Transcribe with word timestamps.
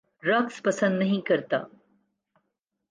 رقص 0.23 0.61
پسند 0.61 0.99
نہیں 0.99 1.21
کرتا 1.21 1.57